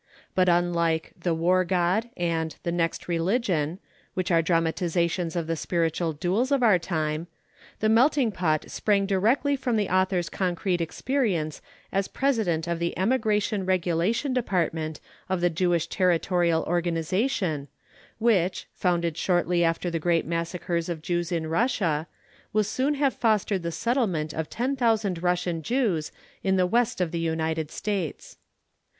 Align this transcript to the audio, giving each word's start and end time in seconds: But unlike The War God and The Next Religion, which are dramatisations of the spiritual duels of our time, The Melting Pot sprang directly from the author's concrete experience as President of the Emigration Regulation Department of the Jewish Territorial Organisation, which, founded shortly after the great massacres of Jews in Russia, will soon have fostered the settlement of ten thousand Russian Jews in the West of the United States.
But 0.33 0.49
unlike 0.49 1.11
The 1.15 1.35
War 1.35 1.63
God 1.63 2.09
and 2.17 2.55
The 2.63 2.71
Next 2.71 3.07
Religion, 3.07 3.77
which 4.15 4.31
are 4.31 4.41
dramatisations 4.41 5.35
of 5.35 5.45
the 5.45 5.55
spiritual 5.55 6.11
duels 6.13 6.51
of 6.51 6.63
our 6.63 6.79
time, 6.79 7.27
The 7.81 7.87
Melting 7.89 8.31
Pot 8.31 8.71
sprang 8.71 9.05
directly 9.05 9.55
from 9.55 9.77
the 9.77 9.89
author's 9.89 10.27
concrete 10.27 10.81
experience 10.81 11.61
as 11.91 12.07
President 12.07 12.67
of 12.67 12.79
the 12.79 12.97
Emigration 12.97 13.63
Regulation 13.63 14.33
Department 14.33 14.99
of 15.29 15.39
the 15.39 15.51
Jewish 15.51 15.85
Territorial 15.85 16.63
Organisation, 16.63 17.67
which, 18.17 18.65
founded 18.73 19.17
shortly 19.17 19.63
after 19.63 19.91
the 19.91 19.99
great 19.99 20.25
massacres 20.25 20.89
of 20.89 21.03
Jews 21.03 21.31
in 21.31 21.45
Russia, 21.45 22.07
will 22.53 22.63
soon 22.63 22.95
have 22.95 23.13
fostered 23.13 23.61
the 23.61 23.71
settlement 23.71 24.33
of 24.33 24.49
ten 24.49 24.75
thousand 24.75 25.21
Russian 25.21 25.61
Jews 25.61 26.11
in 26.41 26.55
the 26.55 26.65
West 26.65 27.01
of 27.01 27.11
the 27.11 27.19
United 27.19 27.69
States. 27.69 28.37